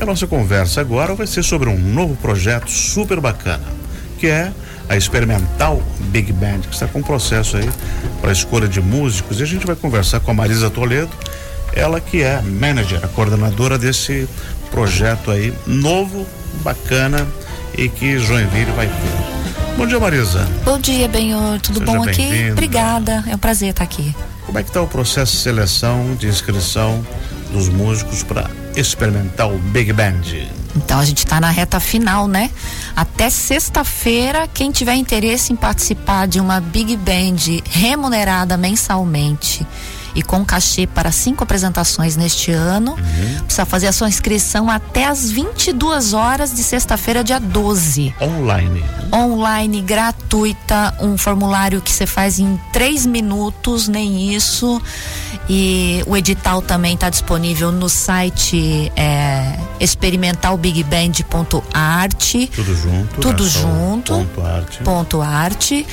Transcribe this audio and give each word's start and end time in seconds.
E 0.00 0.02
a 0.02 0.06
nossa 0.06 0.26
conversa 0.26 0.80
agora 0.80 1.14
vai 1.14 1.26
ser 1.26 1.42
sobre 1.42 1.68
um 1.68 1.78
novo 1.78 2.16
projeto 2.16 2.70
super 2.70 3.20
bacana, 3.20 3.64
que 4.18 4.28
é 4.28 4.50
a 4.88 4.96
experimental 4.96 5.82
Big 6.06 6.32
Band, 6.32 6.60
que 6.60 6.72
está 6.72 6.86
com 6.86 7.00
um 7.00 7.02
processo 7.02 7.58
aí 7.58 7.68
para 8.18 8.32
escolha 8.32 8.66
de 8.66 8.80
músicos. 8.80 9.40
E 9.40 9.42
a 9.42 9.46
gente 9.46 9.66
vai 9.66 9.76
conversar 9.76 10.20
com 10.20 10.30
a 10.30 10.34
Marisa 10.34 10.70
Toledo, 10.70 11.10
ela 11.74 12.00
que 12.00 12.22
é 12.22 12.40
manager, 12.40 13.04
a 13.04 13.08
coordenadora 13.08 13.76
desse 13.76 14.26
projeto 14.70 15.30
aí 15.30 15.52
novo, 15.66 16.26
bacana 16.64 17.28
e 17.76 17.86
que 17.90 18.18
Joinville 18.18 18.72
vai 18.72 18.86
ter. 18.86 19.76
Bom 19.76 19.86
dia, 19.86 20.00
Marisa. 20.00 20.48
Bom 20.64 20.78
dia, 20.78 21.08
Benhor. 21.08 21.60
Tudo 21.60 21.80
Seja 21.80 21.92
bom 21.92 22.02
aqui? 22.04 22.50
Obrigada. 22.52 23.22
É 23.28 23.34
um 23.34 23.38
prazer 23.38 23.68
estar 23.68 23.84
aqui. 23.84 24.16
Como 24.46 24.58
é 24.58 24.62
que 24.62 24.70
está 24.70 24.80
o 24.80 24.86
processo 24.86 25.32
de 25.32 25.42
seleção, 25.42 26.14
de 26.14 26.26
inscrição 26.26 27.04
dos 27.52 27.68
músicos 27.68 28.22
para 28.22 28.48
experimentar 28.76 29.50
o 29.50 29.58
Big 29.58 29.92
Band? 29.92 30.22
Então 30.76 30.98
a 30.98 31.04
gente 31.04 31.18
está 31.18 31.40
na 31.40 31.50
reta 31.50 31.80
final, 31.80 32.28
né? 32.28 32.50
Até 32.94 33.28
sexta-feira, 33.28 34.48
quem 34.52 34.70
tiver 34.70 34.94
interesse 34.94 35.52
em 35.52 35.56
participar 35.56 36.28
de 36.28 36.40
uma 36.40 36.60
Big 36.60 36.96
Band 36.96 37.62
remunerada 37.70 38.56
mensalmente 38.56 39.66
e 40.14 40.22
com 40.22 40.44
cachê 40.44 40.86
para 40.86 41.10
cinco 41.12 41.42
apresentações 41.44 42.16
neste 42.16 42.52
ano. 42.52 42.92
Uhum. 42.92 43.44
Precisa 43.44 43.64
fazer 43.64 43.86
a 43.88 43.92
sua 43.92 44.08
inscrição 44.08 44.70
até 44.70 45.06
às 45.06 45.30
22 45.30 46.12
horas 46.12 46.54
de 46.54 46.62
sexta-feira, 46.62 47.24
dia 47.24 47.38
12. 47.38 48.14
Online. 48.20 48.84
Online, 49.12 49.82
gratuita, 49.82 50.94
um 51.00 51.18
formulário 51.18 51.80
que 51.80 51.92
você 51.92 52.06
faz 52.06 52.38
em 52.38 52.60
três 52.72 53.04
minutos, 53.06 53.88
nem 53.88 54.32
isso. 54.34 54.80
E 55.48 56.04
o 56.06 56.16
edital 56.16 56.62
também 56.62 56.94
está 56.94 57.10
disponível 57.10 57.72
no 57.72 57.88
site 57.88 58.92
é, 58.94 59.58
experimentalbigband.art. 59.80 62.34
Tudo 62.54 62.76
junto. 62.76 63.20
Tudo 63.20 63.42
né? 63.42 63.50
junto. 63.50 64.12
Ponto 64.12 64.40
arte. 64.42 64.78
Ponto 64.84 65.20
arte. 65.20 65.84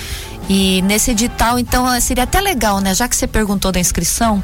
E 0.49 0.81
nesse 0.83 1.11
edital, 1.11 1.59
então, 1.59 1.91
eh, 1.91 1.99
seria 1.99 2.23
até 2.23 2.39
legal, 2.39 2.79
né? 2.79 2.93
Já 2.95 3.07
que 3.07 3.15
você 3.15 3.27
perguntou 3.27 3.71
da 3.71 3.79
inscrição, 3.79 4.41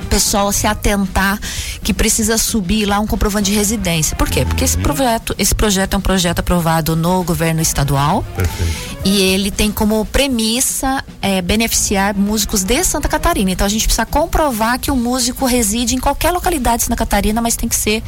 o 0.00 0.06
pessoal 0.06 0.52
se 0.52 0.66
atentar 0.66 1.38
que 1.82 1.92
precisa 1.92 2.38
subir 2.38 2.86
lá 2.86 2.98
um 3.00 3.06
comprovante 3.06 3.50
de 3.50 3.56
residência. 3.56 4.16
Por 4.16 4.28
quê? 4.28 4.44
Porque 4.44 4.64
esse 4.64 4.78
projeto, 4.78 5.34
esse 5.38 5.54
projeto 5.54 5.94
é 5.94 5.96
um 5.96 6.00
projeto 6.00 6.38
aprovado 6.38 6.94
no 6.94 7.22
governo 7.24 7.60
estadual 7.60 8.24
Perfeito. 8.36 8.98
e 9.04 9.20
ele 9.20 9.50
tem 9.50 9.72
como 9.72 10.04
premissa 10.06 11.02
é, 11.20 11.42
beneficiar 11.42 12.14
músicos 12.14 12.62
de 12.62 12.84
Santa 12.84 13.08
Catarina. 13.08 13.50
Então 13.50 13.66
a 13.66 13.70
gente 13.70 13.86
precisa 13.86 14.06
comprovar 14.06 14.78
que 14.78 14.90
o 14.90 14.96
músico 14.96 15.46
reside 15.46 15.94
em 15.94 15.98
qualquer 15.98 16.32
localidade 16.32 16.78
de 16.78 16.84
Santa 16.84 16.96
Catarina, 16.96 17.40
mas 17.40 17.56
tem 17.56 17.68
que 17.68 17.76
ser 17.76 18.02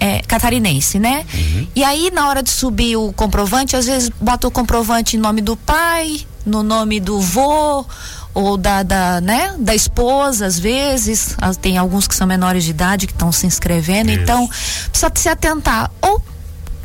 é, 0.00 0.22
catarinense, 0.22 0.98
né? 0.98 1.24
Uhum. 1.34 1.66
E 1.76 1.84
aí, 1.84 2.10
na 2.10 2.28
hora 2.28 2.42
de 2.42 2.50
subir 2.50 2.96
o 2.96 3.12
comprovante, 3.12 3.76
às 3.76 3.86
vezes 3.86 4.10
bota 4.20 4.48
o 4.48 4.50
comprovante 4.50 5.16
em 5.16 5.20
nome 5.20 5.42
do 5.42 5.56
pai, 5.56 6.26
no 6.46 6.62
nome 6.62 7.00
do 7.00 7.20
vô 7.20 7.84
ou 8.32 8.58
da, 8.58 8.82
da, 8.82 9.18
né, 9.20 9.54
da 9.58 9.74
esposa, 9.74 10.44
às 10.44 10.58
vezes. 10.58 11.34
Tem 11.60 11.78
alguns 11.78 12.06
que 12.06 12.14
são 12.14 12.26
menores 12.26 12.64
de 12.64 12.70
idade 12.70 13.06
que 13.06 13.14
estão 13.14 13.32
se 13.32 13.46
inscrevendo. 13.46 14.10
Isso. 14.10 14.20
Então, 14.20 14.48
precisa 14.90 15.10
se 15.14 15.28
atentar. 15.28 15.90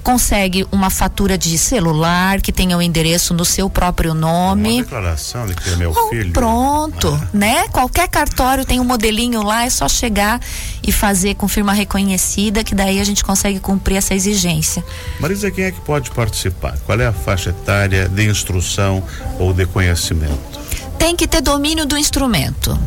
Consegue 0.04 0.66
uma 0.72 0.90
fatura 0.90 1.38
de 1.38 1.58
celular 1.58 2.42
que 2.42 2.52
tenha 2.52 2.78
o 2.78 2.82
endereço 2.82 3.34
no 3.34 3.46
seu 3.46 3.70
próprio 3.70 4.14
nome. 4.14 4.76
Uma 4.76 4.84
declaração 4.84 5.46
de 5.46 5.54
que 5.54 5.70
é 5.70 5.76
meu 5.76 5.92
oh, 5.92 6.10
filho. 6.10 6.34
Pronto, 6.34 7.08
ah. 7.10 7.28
né? 7.34 7.68
Qualquer 7.70 8.08
cartório 8.08 8.66
tem 8.66 8.80
um 8.80 8.84
modelinho 8.84 9.44
lá, 9.44 9.66
é 9.66 9.70
só 9.70 9.88
chegar 9.88 10.40
e 10.82 10.92
fazer 10.92 11.36
com 11.36 11.48
firma 11.48 11.74
reconhecida, 11.74 12.64
que 12.64 12.74
daí 12.74 13.00
a 13.00 13.04
gente 13.04 13.24
consegue 13.24 13.60
cumprir 13.60 13.98
essa 13.98 14.16
exigência. 14.16 14.84
Marisa, 15.20 15.52
quem 15.52 15.66
é 15.66 15.72
que 15.72 15.82
pode 15.82 16.10
participar? 16.12 16.78
Qual 16.86 17.00
é 17.00 17.06
a 17.06 17.14
faixa 17.14 17.52
etária 17.52 18.10
de 18.10 18.30
instrução 18.30 19.04
ou 19.40 19.54
de 19.54 19.66
conhecimento? 19.66 20.60
Tem 20.98 21.16
que 21.16 21.28
ter 21.28 21.42
domínio 21.42 21.86
do 21.86 21.98
instrumento. 21.98 22.78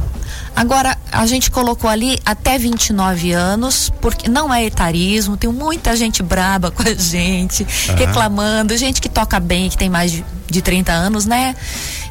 Agora, 0.56 0.96
a 1.10 1.26
gente 1.26 1.50
colocou 1.50 1.90
ali 1.90 2.18
até 2.24 2.56
29 2.56 3.32
anos, 3.32 3.92
porque 4.00 4.28
não 4.28 4.54
é 4.54 4.64
etarismo, 4.64 5.36
tem 5.36 5.50
muita 5.50 5.96
gente 5.96 6.22
braba 6.22 6.70
com 6.70 6.82
a 6.82 6.94
gente, 6.94 7.66
uhum. 7.88 7.94
reclamando, 7.96 8.76
gente 8.76 9.00
que 9.00 9.08
toca 9.08 9.40
bem, 9.40 9.68
que 9.68 9.76
tem 9.76 9.90
mais 9.90 10.12
de, 10.12 10.24
de 10.48 10.62
30 10.62 10.92
anos, 10.92 11.26
né? 11.26 11.56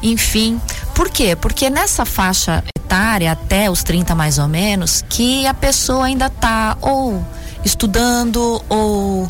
Enfim, 0.02 0.60
por 0.94 1.08
quê? 1.08 1.34
Porque 1.34 1.70
nessa 1.70 2.04
faixa 2.04 2.62
etária, 2.76 3.32
até 3.32 3.70
os 3.70 3.82
30 3.82 4.14
mais 4.14 4.38
ou 4.38 4.46
menos, 4.46 5.02
que 5.08 5.46
a 5.46 5.54
pessoa 5.54 6.04
ainda 6.04 6.28
tá 6.28 6.76
ou 6.82 7.24
estudando 7.64 8.62
ou 8.68 9.28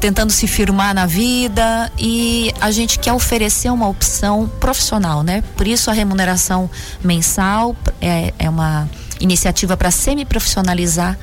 tentando 0.00 0.32
se 0.32 0.46
firmar 0.46 0.94
na 0.94 1.04
vida 1.04 1.92
e 1.98 2.52
a 2.60 2.70
gente 2.70 2.98
quer 2.98 3.12
oferecer 3.12 3.70
uma 3.70 3.86
opção 3.86 4.50
profissional, 4.58 5.22
né? 5.22 5.44
Por 5.54 5.68
isso 5.68 5.90
a 5.90 5.92
remuneração 5.92 6.70
mensal 7.04 7.76
é, 8.00 8.32
é 8.38 8.48
uma 8.48 8.88
iniciativa 9.20 9.76
para 9.76 9.90
semi-profissionalizar 9.90 11.18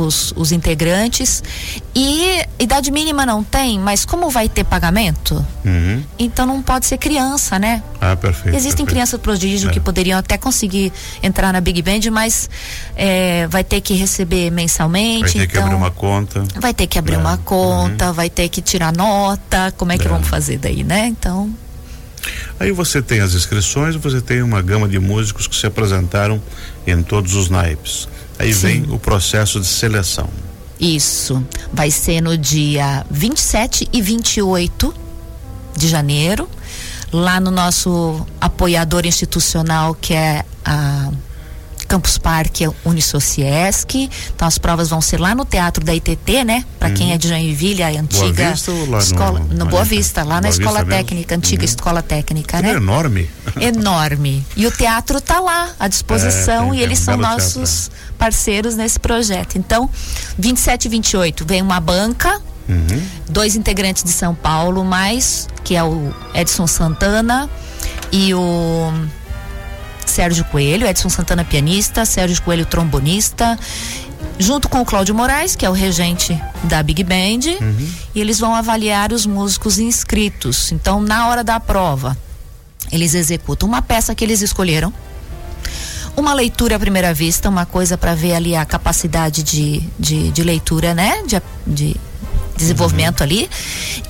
os, 0.00 0.32
os 0.36 0.52
integrantes. 0.52 1.42
E 1.94 2.44
idade 2.58 2.90
mínima 2.90 3.26
não 3.26 3.42
tem, 3.42 3.78
mas 3.78 4.04
como 4.04 4.30
vai 4.30 4.48
ter 4.48 4.64
pagamento? 4.64 5.44
Uhum. 5.64 6.02
Então 6.18 6.46
não 6.46 6.62
pode 6.62 6.86
ser 6.86 6.98
criança, 6.98 7.58
né? 7.58 7.82
Ah, 8.00 8.14
perfeito. 8.14 8.56
Existem 8.56 8.84
perfeito. 8.84 8.88
crianças 8.88 9.20
prodígio 9.20 9.70
é. 9.70 9.72
que 9.72 9.80
poderiam 9.80 10.18
até 10.18 10.38
conseguir 10.38 10.92
entrar 11.22 11.52
na 11.52 11.60
Big 11.60 11.82
Band, 11.82 12.10
mas 12.12 12.48
é, 12.96 13.46
vai 13.48 13.64
ter 13.64 13.80
que 13.80 13.94
receber 13.94 14.50
mensalmente. 14.50 15.22
Vai 15.22 15.32
ter 15.32 15.38
então, 15.38 15.48
que 15.48 15.58
abrir 15.58 15.74
uma 15.74 15.90
conta. 15.90 16.44
Vai 16.60 16.74
ter 16.74 16.86
que 16.86 16.98
abrir 16.98 17.14
é. 17.14 17.18
uma 17.18 17.36
conta, 17.38 18.08
uhum. 18.08 18.12
vai 18.12 18.30
ter 18.30 18.48
que 18.48 18.62
tirar 18.62 18.92
nota. 18.92 19.72
Como 19.76 19.92
é 19.92 19.98
que 19.98 20.06
é. 20.06 20.10
vamos 20.10 20.28
fazer 20.28 20.58
daí, 20.58 20.84
né? 20.84 21.06
Então. 21.06 21.52
Aí 22.60 22.72
você 22.72 23.00
tem 23.00 23.20
as 23.20 23.34
inscrições, 23.34 23.94
você 23.94 24.20
tem 24.20 24.42
uma 24.42 24.60
gama 24.60 24.88
de 24.88 24.98
músicos 24.98 25.46
que 25.46 25.56
se 25.56 25.66
apresentaram 25.66 26.42
em 26.86 27.02
todos 27.02 27.34
os 27.34 27.48
naipes. 27.48 28.08
Aí 28.38 28.54
Sim. 28.54 28.60
vem 28.60 28.94
o 28.94 28.98
processo 28.98 29.60
de 29.60 29.66
seleção. 29.66 30.28
Isso. 30.78 31.44
Vai 31.72 31.90
ser 31.90 32.20
no 32.20 32.38
dia 32.38 33.04
27 33.10 33.88
e 33.92 34.00
28 34.00 34.94
de 35.76 35.88
janeiro, 35.88 36.48
lá 37.12 37.40
no 37.40 37.50
nosso 37.50 38.24
apoiador 38.40 39.06
institucional, 39.06 39.94
que 39.94 40.14
é 40.14 40.44
a 40.64 41.10
Campus 41.88 42.18
Parque 42.18 42.68
Unisociesc. 42.84 44.10
Então 44.34 44.46
as 44.46 44.58
provas 44.58 44.90
vão 44.90 45.00
ser 45.00 45.18
lá 45.18 45.34
no 45.34 45.44
Teatro 45.44 45.82
da 45.82 45.94
ITT, 45.94 46.44
né? 46.44 46.64
Para 46.78 46.90
uhum. 46.90 46.94
quem 46.94 47.12
é 47.12 47.18
de 47.18 47.28
Joinville, 47.28 47.82
a 47.82 47.88
antiga 47.88 48.50
Vista 48.50 48.70
escola, 48.98 49.40
no, 49.40 49.54
no, 49.54 49.66
Boa 49.66 49.84
Vista, 49.84 50.20
lá 50.20 50.26
Boa 50.26 50.40
na 50.42 50.48
Escola 50.50 50.84
Técnica, 50.84 51.34
mesmo? 51.34 51.46
antiga 51.46 51.62
uhum. 51.62 51.68
Escola 51.68 52.02
Técnica, 52.02 52.62
né? 52.62 52.72
É 52.72 52.74
enorme. 52.74 53.30
Enorme. 53.58 54.46
E 54.54 54.66
o 54.66 54.70
teatro 54.70 55.20
tá 55.20 55.40
lá 55.40 55.70
à 55.80 55.88
disposição 55.88 56.68
é, 56.68 56.70
tem, 56.70 56.78
e 56.78 56.82
eles 56.82 57.00
um 57.00 57.04
são 57.04 57.16
nossos 57.16 57.88
teatro. 57.88 58.14
parceiros 58.18 58.76
nesse 58.76 59.00
projeto. 59.00 59.56
Então, 59.56 59.88
27 60.38 60.84
e 60.84 60.88
28 60.88 61.46
vem 61.46 61.62
uma 61.62 61.80
banca 61.80 62.40
Uhum. 62.68 63.02
Dois 63.30 63.56
integrantes 63.56 64.04
de 64.04 64.10
São 64.10 64.34
Paulo, 64.34 64.84
mais 64.84 65.48
que 65.64 65.74
é 65.74 65.82
o 65.82 66.14
Edson 66.34 66.66
Santana 66.66 67.48
e 68.12 68.34
o 68.34 68.92
Sérgio 70.08 70.44
Coelho, 70.46 70.86
Edson 70.86 71.08
Santana 71.08 71.44
pianista, 71.44 72.04
Sérgio 72.04 72.42
Coelho 72.42 72.66
trombonista, 72.66 73.58
junto 74.38 74.68
com 74.68 74.80
o 74.80 74.84
Cláudio 74.84 75.14
Moraes, 75.14 75.54
que 75.54 75.66
é 75.66 75.70
o 75.70 75.72
regente 75.72 76.40
da 76.64 76.82
Big 76.82 77.02
Band, 77.04 77.58
uhum. 77.60 77.88
e 78.14 78.20
eles 78.20 78.38
vão 78.38 78.54
avaliar 78.54 79.12
os 79.12 79.26
músicos 79.26 79.78
inscritos. 79.78 80.72
Então, 80.72 81.00
na 81.00 81.28
hora 81.28 81.44
da 81.44 81.58
prova, 81.58 82.16
eles 82.90 83.14
executam 83.14 83.68
uma 83.68 83.82
peça 83.82 84.14
que 84.14 84.24
eles 84.24 84.40
escolheram, 84.40 84.92
uma 86.16 86.34
leitura 86.34 86.76
à 86.76 86.78
primeira 86.78 87.14
vista, 87.14 87.48
uma 87.48 87.66
coisa 87.66 87.96
para 87.96 88.14
ver 88.14 88.34
ali 88.34 88.56
a 88.56 88.64
capacidade 88.64 89.42
de, 89.42 89.80
de, 89.98 90.30
de 90.30 90.42
leitura, 90.42 90.94
né? 90.94 91.22
De, 91.26 91.40
de 91.66 91.96
desenvolvimento 92.56 93.20
uhum. 93.20 93.26
ali. 93.26 93.50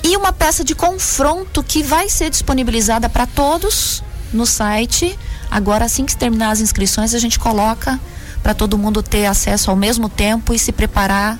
E 0.03 0.17
uma 0.17 0.33
peça 0.33 0.63
de 0.63 0.73
confronto 0.73 1.61
que 1.61 1.83
vai 1.83 2.09
ser 2.09 2.29
disponibilizada 2.29 3.07
para 3.07 3.27
todos 3.27 4.03
no 4.33 4.45
site 4.45 5.17
Agora, 5.49 5.85
assim 5.85 6.05
que 6.05 6.15
terminar 6.15 6.51
as 6.51 6.59
inscrições, 6.59 7.13
a 7.13 7.19
gente 7.19 7.39
coloca 7.39 7.99
para 8.41 8.53
todo 8.53 8.77
mundo 8.77 9.01
ter 9.01 9.25
acesso 9.25 9.69
ao 9.69 9.75
mesmo 9.75 10.07
tempo 10.07 10.53
e 10.53 10.59
se 10.59 10.71
preparar 10.71 11.39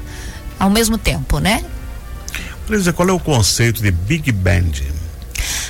ao 0.59 0.69
mesmo 0.69 0.97
tempo, 0.97 1.39
né? 1.39 1.63
Luísa, 2.67 2.93
qual 2.93 3.09
é 3.09 3.11
o 3.11 3.19
conceito 3.19 3.81
de 3.81 3.91
Big 3.91 4.31
Band? 4.31 4.71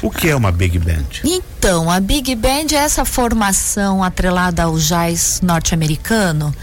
O 0.02 0.10
que 0.10 0.30
é 0.30 0.36
uma 0.36 0.52
Big 0.52 0.80
Band? 0.80 1.22
Então, 1.24 1.90
a 1.90 2.00
Big 2.00 2.34
Band 2.36 2.68
é 2.72 2.76
essa 2.76 3.06
formação 3.06 4.04
atrelada 4.04 4.64
ao 4.64 4.78
jazz 4.78 5.40
norte-americano, 5.44 6.54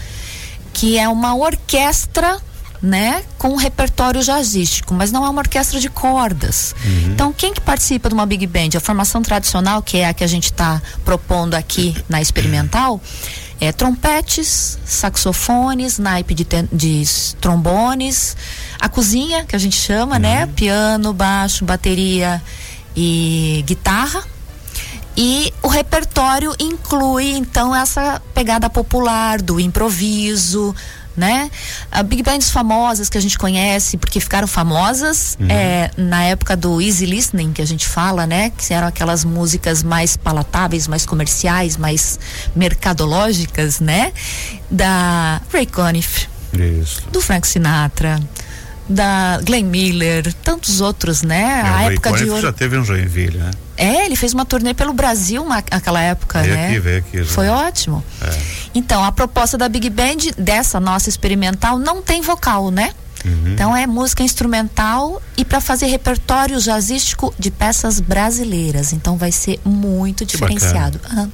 que 0.73 0.97
é 0.97 1.07
uma 1.07 1.35
orquestra 1.35 2.39
né, 2.81 3.23
com 3.37 3.49
um 3.49 3.55
repertório 3.55 4.21
jazzístico, 4.21 4.93
mas 4.93 5.11
não 5.11 5.25
é 5.25 5.29
uma 5.29 5.41
orquestra 5.41 5.79
de 5.79 5.89
cordas. 5.89 6.75
Uhum. 6.83 7.11
Então, 7.11 7.33
quem 7.33 7.53
que 7.53 7.61
participa 7.61 8.09
de 8.09 8.13
uma 8.15 8.25
big 8.25 8.45
band? 8.45 8.69
A 8.75 8.79
formação 8.79 9.21
tradicional, 9.21 9.81
que 9.81 9.97
é 9.97 10.07
a 10.07 10.13
que 10.13 10.23
a 10.23 10.27
gente 10.27 10.45
está 10.45 10.81
propondo 11.03 11.55
aqui 11.55 11.95
na 12.07 12.21
experimental, 12.21 13.01
é 13.59 13.71
trompetes, 13.71 14.77
saxofones, 14.85 15.97
naipe 15.97 16.35
de, 16.35 16.45
de 16.71 17.03
trombones, 17.41 18.37
a 18.79 18.87
cozinha, 18.87 19.43
que 19.45 19.55
a 19.55 19.59
gente 19.59 19.75
chama, 19.75 20.19
né? 20.19 20.45
Uhum. 20.45 20.51
Piano, 20.53 21.13
baixo, 21.13 21.65
bateria 21.65 22.41
e 22.95 23.63
guitarra. 23.65 24.23
E 25.19 25.51
o 25.63 25.67
repertório 25.67 26.53
inclui 26.59 27.31
então 27.31 27.75
essa 27.75 28.21
pegada 28.35 28.69
popular 28.69 29.41
do 29.41 29.59
improviso, 29.59 30.75
né? 31.17 31.49
A 31.91 32.03
big 32.03 32.21
bands 32.21 32.51
famosas 32.51 33.09
que 33.09 33.17
a 33.17 33.21
gente 33.21 33.37
conhece, 33.37 33.97
porque 33.97 34.19
ficaram 34.19 34.47
famosas 34.47 35.35
é, 35.49 35.89
na 35.97 36.23
época 36.25 36.55
do 36.55 36.79
easy 36.79 37.07
listening 37.07 37.51
que 37.53 37.61
a 37.61 37.65
gente 37.65 37.87
fala, 37.87 38.27
né? 38.27 38.51
Que 38.55 38.71
eram 38.73 38.87
aquelas 38.87 39.25
músicas 39.25 39.81
mais 39.81 40.15
palatáveis, 40.15 40.87
mais 40.87 41.05
comerciais, 41.05 41.75
mais 41.75 42.19
mercadológicas, 42.55 43.79
né? 43.79 44.13
Da 44.69 45.41
Ray 45.51 45.65
Conniff, 45.65 46.27
Isso. 46.53 47.01
do 47.11 47.19
Frank 47.21 47.47
Sinatra, 47.47 48.19
da 48.87 49.39
Glenn 49.43 49.65
Miller, 49.65 50.33
tantos 50.43 50.79
outros, 50.81 51.21
né? 51.23 51.41
É, 51.65 51.69
a 51.69 51.91
época 51.91 52.13
de 52.13 52.29
ouro. 52.29 52.41
já 52.41 52.53
teve 52.53 52.77
um 52.77 52.83
Joinville, 52.85 53.37
né? 53.37 53.51
É, 53.75 54.05
ele 54.05 54.15
fez 54.15 54.33
uma 54.33 54.45
turnê 54.45 54.73
pelo 54.73 54.91
Brasil 54.93 55.43
uma- 55.43 55.63
naquela 55.71 56.01
época, 56.01 56.41
Veio 56.41 56.55
né? 56.55 56.67
aqui, 56.69 56.79
veio 56.79 56.97
aqui, 56.99 57.17
já. 57.23 57.25
Foi 57.25 57.47
ótimo. 57.47 58.03
É. 58.21 58.39
Então, 58.77 59.03
a 59.03 59.11
proposta 59.11 59.57
da 59.57 59.67
Big 59.67 59.89
Band, 59.89 60.33
dessa 60.37 60.79
nossa 60.79 61.09
experimental, 61.09 61.79
não 61.79 61.99
tem 61.99 62.21
vocal, 62.21 62.69
né? 62.69 62.93
Uhum. 63.25 63.53
Então 63.53 63.75
é 63.75 63.87
música 63.87 64.21
instrumental 64.21 65.19
e 65.35 65.43
para 65.43 65.59
fazer 65.59 65.87
repertório 65.87 66.59
jazzístico 66.59 67.33
de 67.39 67.49
peças 67.49 67.99
brasileiras. 67.99 68.93
Então 68.93 69.17
vai 69.17 69.31
ser 69.31 69.59
muito 69.65 70.23
diferenciado. 70.23 70.99
Ah, 71.03 71.27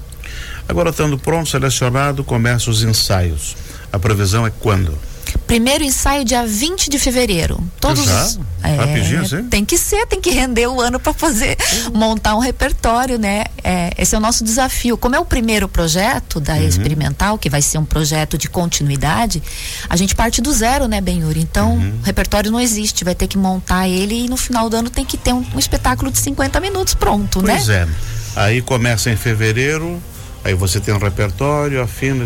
Agora, 0.68 0.92
estando 0.92 1.18
pronto, 1.18 1.50
selecionado, 1.50 2.24
começa 2.24 2.70
os 2.70 2.82
ensaios. 2.82 3.58
A 3.92 4.00
previsão 4.00 4.48
é 4.48 4.50
quando? 4.50 4.98
Primeiro 5.48 5.84
ensaio 5.84 6.24
dia 6.26 6.46
20 6.46 6.90
de 6.90 6.98
fevereiro. 6.98 7.62
Todos 7.80 8.06
Já? 8.06 8.24
os- 8.26 8.40
Rapidinho, 8.64 9.22
assim? 9.22 9.44
Tem 9.50 9.66
que 9.66 9.78
ser, 9.78 10.06
tem 10.08 10.22
que 10.22 10.30
render 10.32 10.68
o 10.68 10.80
ano 10.80 10.98
para 11.00 11.14
fazer 11.14 11.58
montar 11.94 12.36
um 12.36 12.40
repertório, 12.40 13.20
né? 13.20 13.44
É, 13.64 13.92
esse 13.98 14.16
é 14.16 14.18
o 14.18 14.22
nosso 14.22 14.44
desafio. 14.44 14.98
Como 14.98 15.16
é 15.16 15.20
o 15.20 15.26
primeiro 15.26 15.68
projeto 15.68 16.40
da 16.40 16.54
Uhum. 16.54 16.64
experimental, 16.68 17.38
que 17.38 17.50
vai 17.50 17.62
ser 17.62 17.78
um 17.78 17.86
projeto 17.86 18.38
de 18.38 18.48
continuidade, 18.50 19.44
a 19.90 19.96
gente 19.98 20.16
parte 20.16 20.42
do 20.42 20.52
zero, 20.54 20.88
né, 20.88 21.02
Benhuri? 21.02 21.42
Então, 21.42 21.74
Uhum. 21.74 22.00
o 22.02 22.06
repertório 22.06 22.50
não 22.52 22.60
existe, 22.60 23.04
vai 23.04 23.14
ter 23.14 23.28
que 23.28 23.38
montar 23.38 23.88
ele 23.88 24.26
e 24.26 24.30
no 24.30 24.38
final 24.38 24.70
do 24.70 24.78
ano 24.78 24.90
tem 24.90 25.04
que 25.06 25.18
ter 25.18 25.34
um, 25.34 25.46
um 25.54 25.60
espetáculo 25.60 26.10
de 26.10 26.18
50 26.20 26.60
minutos 26.62 26.94
pronto, 26.94 27.42
Pois 27.42 27.68
né? 27.68 27.88
é. 28.36 28.40
Aí 28.40 28.62
começa 28.62 29.12
em 29.12 29.18
fevereiro, 29.18 30.02
aí 30.44 30.54
você 30.54 30.80
tem 30.80 30.94
um 30.94 30.98
repertório, 31.00 31.82
afina 31.82 32.26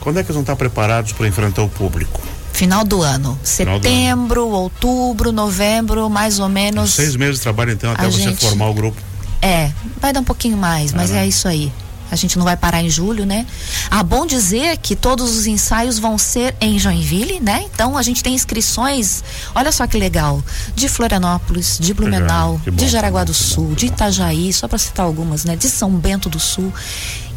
Quando 0.00 0.18
é 0.18 0.22
que 0.22 0.26
eles 0.28 0.34
vão 0.34 0.42
estar 0.42 0.56
preparados 0.56 1.12
para 1.12 1.26
enfrentar 1.26 1.62
o 1.62 1.68
público? 1.68 2.20
Final 2.62 2.84
do 2.84 3.02
ano. 3.02 3.36
Final 3.42 3.80
do 3.80 3.82
Setembro, 3.88 4.46
outubro, 4.46 5.32
novembro, 5.32 6.08
mais 6.08 6.38
ou 6.38 6.48
menos. 6.48 6.92
Seis 6.92 7.16
meses 7.16 7.36
de 7.38 7.42
trabalho, 7.42 7.72
então, 7.72 7.90
até 7.90 8.08
você 8.08 8.20
gente- 8.22 8.38
formar 8.40 8.68
o 8.68 8.74
grupo. 8.74 9.02
É, 9.40 9.72
vai 10.00 10.12
dar 10.12 10.20
um 10.20 10.24
pouquinho 10.24 10.56
mais, 10.56 10.92
mas 10.92 11.10
Ah, 11.10 11.18
é 11.18 11.26
isso 11.26 11.48
aí. 11.48 11.72
A 12.12 12.16
gente 12.16 12.36
não 12.36 12.44
vai 12.44 12.56
parar 12.56 12.82
em 12.82 12.90
julho, 12.90 13.24
né? 13.24 13.46
Ah, 13.90 14.02
bom 14.02 14.26
dizer 14.26 14.76
que 14.76 14.94
todos 14.94 15.34
os 15.34 15.46
ensaios 15.46 15.98
vão 15.98 16.18
ser 16.18 16.54
em 16.60 16.78
Joinville, 16.78 17.40
né? 17.40 17.64
Então 17.72 17.96
a 17.96 18.02
gente 18.02 18.22
tem 18.22 18.34
inscrições, 18.34 19.24
olha 19.54 19.72
só 19.72 19.86
que 19.86 19.96
legal, 19.98 20.44
de 20.76 20.88
Florianópolis, 20.88 21.78
de 21.80 21.94
Blumenau, 21.94 22.60
que 22.62 22.70
bom, 22.70 22.76
de 22.76 22.88
Jaraguá 22.88 23.24
do 23.24 23.32
Sul, 23.32 23.74
de. 23.74 23.86
Itajaí, 23.86 24.52
só 24.52 24.68
para 24.68 24.76
citar 24.78 25.06
algumas, 25.06 25.44
né? 25.46 25.56
De 25.56 25.68
São 25.70 25.90
Bento 25.90 26.28
do 26.28 26.38
Sul. 26.38 26.72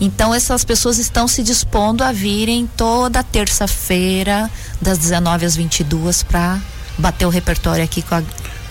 Então 0.02 0.34
essas 0.34 0.66
pessoas 0.66 0.98
estão 1.00 1.26
se 1.28 1.42
dispondo 1.42 2.04
a 2.04 2.12
virem 2.12 2.68
toda 2.76 3.24
terça-feira, 3.24 4.50
das 4.82 4.98
19 4.98 5.46
às 5.46 5.56
22 5.56 6.22
para 6.24 6.60
bater 6.98 7.26
o 7.26 7.30
repertório 7.30 7.84
aqui 7.84 8.02
com, 8.02 8.16
a- 8.16 8.24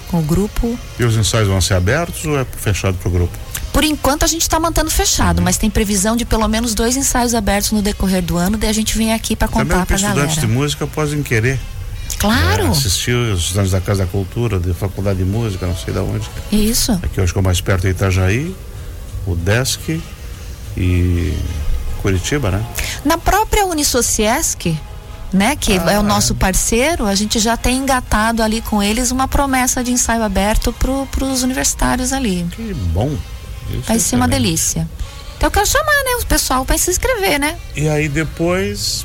com 0.09 0.19
o 0.19 0.23
grupo 0.23 0.79
E 0.99 1.05
os 1.05 1.17
ensaios 1.17 1.49
vão 1.49 1.61
ser 1.61 1.75
abertos 1.75 2.25
ou 2.27 2.39
é 2.39 2.45
fechado 2.45 2.97
para 2.99 3.09
o 3.09 3.13
grupo? 3.13 3.39
Por 3.75 3.83
enquanto 3.83 4.23
a 4.25 4.29
gente 4.29 4.43
está 4.43 4.61
mantendo 4.61 4.89
fechado, 4.89 5.43
mas 5.43 5.57
tem 5.59 5.69
previsão 5.69 6.15
de 6.17 6.25
pelo 6.25 6.47
menos 6.47 6.75
dois 6.75 6.97
ensaios 6.97 7.35
abertos 7.35 7.73
no 7.73 7.83
decorrer 7.83 8.23
do 8.23 8.37
ano, 8.37 8.57
daí 8.57 8.71
a 8.71 8.73
gente 8.73 8.97
vem 8.97 9.13
aqui 9.13 9.35
para 9.35 9.49
contar 9.49 9.79
porque 9.85 9.95
pra 9.95 9.99
galera. 9.99 10.29
estudantes 10.29 10.41
de 10.41 10.47
música 10.47 10.87
podem 10.87 11.23
querer 11.25 11.59
Claro, 12.19 12.67
é, 12.67 12.69
assistir 12.69 13.11
os 13.17 13.41
estudantes 13.41 13.73
da 13.73 13.81
Casa 13.81 14.05
da 14.05 14.11
Cultura, 14.11 14.61
da 14.61 14.73
Faculdade 14.75 15.19
de 15.19 15.25
Música, 15.25 15.67
não 15.67 15.77
sei 15.77 15.93
de 15.93 15.99
onde. 15.99 16.31
isso. 16.53 16.93
Aqui 16.93 17.19
eu 17.19 17.25
acho 17.25 17.33
que 17.33 17.39
é 17.39 17.43
o 17.43 17.45
mais 17.45 17.61
perto 17.61 17.89
é 17.89 17.91
Itajaí, 17.91 18.55
o 19.27 19.35
Desk 19.35 20.01
e 20.77 21.35
Curitiba, 22.01 22.53
né? 22.53 22.65
Na 23.05 23.19
própria 23.19 23.67
Unisociesc, 23.67 24.79
né, 25.33 25.57
que 25.57 25.73
Ah, 25.79 25.93
é 25.95 25.99
o 25.99 26.01
é. 26.01 26.03
nosso 26.05 26.37
parceiro, 26.37 27.07
a 27.07 27.15
gente 27.17 27.41
já 27.41 27.57
tem 27.57 27.79
engatado 27.79 28.41
ali 28.41 28.61
com 28.61 28.81
eles 28.81 29.11
uma 29.11 29.27
promessa 29.27 29.83
de 29.83 29.91
ensaio 29.91 30.23
aberto 30.23 30.73
para 30.73 31.25
os 31.25 31.43
universitários 31.43 32.13
ali. 32.13 32.47
Que 32.53 32.73
bom. 32.73 33.11
Isso 33.71 33.83
Vai 33.87 33.97
é 33.97 33.99
ser 33.99 34.17
uma 34.17 34.29
delícia. 34.29 34.89
Então 35.37 35.47
eu 35.49 35.51
quero 35.51 35.67
chamar, 35.67 36.05
né, 36.05 36.17
o 36.23 36.27
pessoal 36.27 36.65
para 36.65 36.79
se 36.79 36.91
inscrever, 36.91 37.39
né? 37.41 37.57
E 37.77 37.89
aí 37.89 38.09
depois 38.09 39.05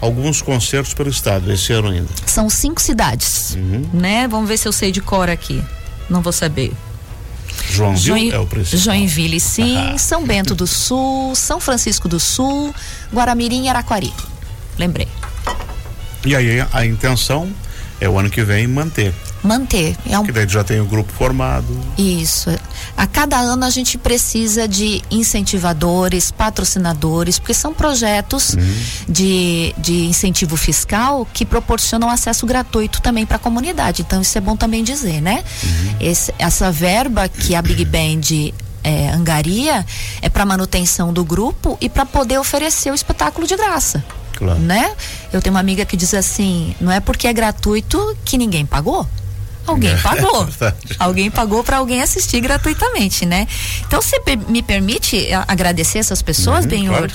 alguns 0.00 0.40
concertos 0.40 0.94
pelo 0.94 1.10
estado, 1.10 1.52
esse 1.52 1.72
ano 1.72 1.88
ainda. 1.88 2.08
São 2.26 2.48
cinco 2.48 2.80
cidades, 2.80 3.54
Uhum. 3.56 3.88
né? 3.92 4.26
Vamos 4.28 4.48
ver 4.48 4.56
se 4.56 4.66
eu 4.66 4.72
sei 4.72 4.90
de 4.92 5.00
cor 5.00 5.28
aqui. 5.28 5.62
Não 6.08 6.22
vou 6.22 6.32
saber. 6.32 6.72
Joãozinho 7.70 8.16
Join- 8.16 8.30
é 8.32 8.38
o 8.38 8.46
principal. 8.46 8.78
Joinville, 8.80 9.38
sim. 9.40 9.76
Ah. 9.76 9.98
São 9.98 10.24
Bento 10.24 10.54
do 10.54 10.66
Sul, 10.66 11.34
São 11.34 11.60
Francisco 11.60 12.08
do 12.08 12.18
Sul, 12.18 12.74
Guaramirim 13.12 13.64
e 13.64 13.68
Araquari. 13.68 14.12
Lembrei. 14.78 15.08
E 16.24 16.34
aí 16.34 16.64
a 16.72 16.86
intenção 16.86 17.50
é 18.00 18.08
o 18.08 18.18
ano 18.18 18.30
que 18.30 18.42
vem 18.42 18.66
manter. 18.66 19.14
Manter. 19.42 19.96
É 20.06 20.18
um 20.18 20.24
Que 20.24 20.32
daí 20.32 20.46
já 20.48 20.62
tem 20.62 20.80
o 20.80 20.84
grupo 20.84 21.12
formado. 21.12 21.66
Isso. 21.96 22.50
A 22.96 23.06
cada 23.06 23.38
ano 23.38 23.64
a 23.64 23.70
gente 23.70 23.96
precisa 23.96 24.68
de 24.68 25.02
incentivadores, 25.10 26.30
patrocinadores, 26.30 27.38
porque 27.38 27.54
são 27.54 27.72
projetos 27.72 28.54
de, 29.08 29.74
de 29.78 30.04
incentivo 30.06 30.56
fiscal 30.56 31.26
que 31.32 31.44
proporcionam 31.44 32.08
acesso 32.10 32.46
gratuito 32.46 33.00
também 33.00 33.24
para 33.26 33.36
a 33.36 33.38
comunidade. 33.38 34.02
Então 34.02 34.20
isso 34.20 34.36
é 34.36 34.40
bom 34.40 34.56
também 34.56 34.84
dizer, 34.84 35.20
né? 35.20 35.42
Esse- 36.00 36.34
essa 36.38 36.70
verba 36.70 37.28
que 37.28 37.54
a 37.54 37.62
Big 37.62 37.84
Band 37.84 38.52
é, 38.82 39.10
angaria 39.10 39.84
é 40.22 40.28
para 40.28 40.44
manutenção 40.46 41.12
do 41.12 41.24
grupo 41.24 41.76
e 41.80 41.88
para 41.88 42.04
poder 42.06 42.38
oferecer 42.38 42.90
o 42.90 42.94
espetáculo 42.94 43.46
de 43.46 43.56
graça. 43.56 44.02
Claro. 44.36 44.58
Né? 44.58 44.92
Eu 45.32 45.42
tenho 45.42 45.54
uma 45.54 45.60
amiga 45.60 45.84
que 45.84 45.96
diz 45.96 46.14
assim: 46.14 46.74
não 46.80 46.90
é 46.90 46.98
porque 47.00 47.26
é 47.26 47.32
gratuito 47.32 48.16
que 48.24 48.38
ninguém 48.38 48.64
pagou. 48.64 49.06
Alguém 49.66 49.90
É, 49.90 49.96
pagou. 49.96 50.44
verdade. 50.46 50.76
Alguém 50.98 51.30
pagou 51.30 51.62
para 51.62 51.76
alguém 51.78 52.02
assistir 52.02 52.40
gratuitamente, 52.40 53.24
né? 53.26 53.46
Então, 53.86 54.00
você 54.02 54.20
me 54.48 54.62
permite 54.62 55.32
a- 55.32 55.44
agradecer 55.46 55.98
essas 55.98 56.22
pessoas, 56.22 56.64
Uhum, 56.64 56.70
Benhur? 56.70 56.96
claro. 56.96 57.12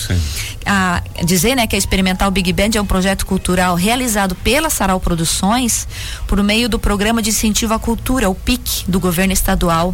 A 0.65 1.01
dizer, 1.23 1.55
né, 1.55 1.67
que 1.67 1.75
a 1.75 1.79
Experimental 1.79 2.31
Big 2.31 2.51
Band 2.53 2.71
é 2.75 2.81
um 2.81 2.85
projeto 2.85 3.25
cultural 3.25 3.75
realizado 3.75 4.35
pela 4.35 4.69
Sarau 4.69 4.99
Produções 4.99 5.87
por 6.27 6.41
meio 6.43 6.69
do 6.69 6.79
Programa 6.79 7.21
de 7.21 7.29
Incentivo 7.29 7.73
à 7.73 7.79
Cultura, 7.79 8.29
o 8.29 8.35
PIC, 8.35 8.85
do 8.87 8.99
governo 8.99 9.33
estadual 9.33 9.93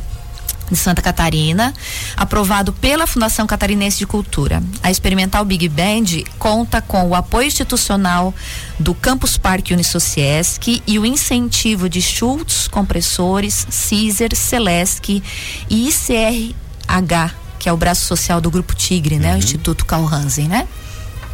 de 0.71 0.77
Santa 0.77 1.01
Catarina, 1.01 1.73
aprovado 2.15 2.71
pela 2.71 3.05
Fundação 3.05 3.45
Catarinense 3.45 3.97
de 3.99 4.07
Cultura. 4.07 4.63
A 4.81 4.89
Experimental 4.89 5.43
Big 5.43 5.67
Band 5.67 6.05
conta 6.39 6.81
com 6.81 7.05
o 7.09 7.13
apoio 7.13 7.47
institucional 7.47 8.33
do 8.79 8.93
Campus 8.95 9.37
Parque 9.37 9.73
Unisociesc 9.73 10.81
e 10.87 10.97
o 10.97 11.05
incentivo 11.05 11.89
de 11.89 12.01
Schultz 12.01 12.67
Compressores, 12.69 13.67
Caesar, 13.89 14.33
Celesc 14.35 15.21
e 15.69 15.87
ICRH, 15.89 17.33
que 17.59 17.69
é 17.69 17.73
o 17.73 17.77
braço 17.77 18.05
social 18.05 18.39
do 18.41 18.49
Grupo 18.49 18.73
Tigre, 18.75 19.19
né? 19.19 19.35
O 19.35 19.37
Instituto 19.37 19.85
Carl 19.85 20.07
Hansen, 20.07 20.47
né? 20.47 20.67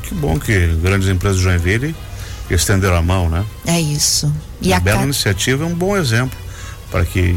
Que 0.03 0.13
bom 0.15 0.39
que 0.39 0.67
grandes 0.81 1.07
empresas 1.09 1.37
de 1.37 1.43
Joinville 1.43 1.95
estenderam 2.49 2.95
a 2.97 3.01
mão, 3.01 3.29
né? 3.29 3.45
É 3.65 3.79
isso. 3.79 4.33
E 4.61 4.69
Uma 4.69 4.77
a 4.77 4.79
bela 4.79 4.97
ca- 4.99 5.03
iniciativa 5.03 5.63
é 5.63 5.67
um 5.67 5.75
bom 5.75 5.95
exemplo 5.95 6.37
para 6.89 7.05
que 7.05 7.35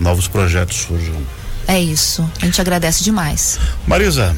novos 0.00 0.28
projetos 0.28 0.76
surjam. 0.76 1.16
É 1.66 1.80
isso. 1.80 2.28
A 2.40 2.44
gente 2.44 2.60
agradece 2.60 3.02
demais. 3.02 3.58
Marisa, 3.86 4.36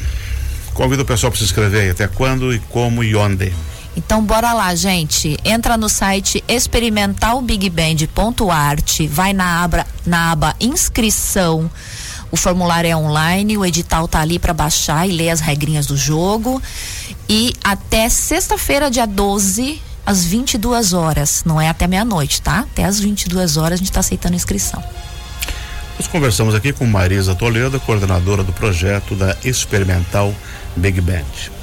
convido 0.73 1.03
o 1.03 1.05
pessoal 1.05 1.31
para 1.31 1.39
se 1.39 1.45
inscrever 1.45 1.81
aí. 1.81 1.89
Até 1.89 2.07
quando 2.07 2.53
e 2.53 2.59
como 2.59 3.03
e 3.03 3.15
onde? 3.15 3.53
Então 3.97 4.23
bora 4.23 4.53
lá, 4.53 4.73
gente. 4.75 5.35
Entra 5.43 5.75
no 5.75 5.89
site 5.89 6.43
experimentalbigband.art, 6.47 9.01
vai 9.09 9.33
na 9.33 9.63
aba, 9.63 9.87
na 10.05 10.31
aba 10.31 10.55
inscrição. 10.61 11.67
O 12.29 12.37
formulário 12.37 12.89
é 12.89 12.95
online, 12.95 13.57
o 13.57 13.65
edital 13.65 14.07
tá 14.07 14.19
ali 14.19 14.37
para 14.37 14.53
baixar 14.53 15.07
e 15.07 15.11
ler 15.11 15.31
as 15.31 15.39
regrinhas 15.39 15.87
do 15.87 15.97
jogo. 15.97 16.61
E 17.27 17.55
até 17.63 18.07
sexta-feira, 18.07 18.91
dia 18.91 19.07
12, 19.07 19.81
às 20.05 20.23
22 20.25 20.93
horas. 20.93 21.41
Não 21.45 21.59
é 21.59 21.67
até 21.67 21.87
meia-noite, 21.87 22.39
tá? 22.41 22.59
Até 22.59 22.83
às 22.83 22.99
22 22.99 23.57
horas 23.57 23.73
a 23.73 23.77
gente 23.77 23.91
tá 23.91 24.01
aceitando 24.01 24.35
inscrição. 24.35 24.83
Nós 25.97 26.07
conversamos 26.07 26.53
aqui 26.53 26.71
com 26.71 26.85
Marisa 26.85 27.33
Toledo, 27.33 27.79
coordenadora 27.79 28.43
do 28.43 28.53
projeto 28.53 29.15
da 29.15 29.35
Experimental 29.43 30.33
Big 30.75 31.01
Band. 31.01 31.56